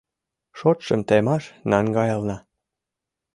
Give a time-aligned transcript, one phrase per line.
[0.57, 2.37] Шотшым темаш наҥгаялна.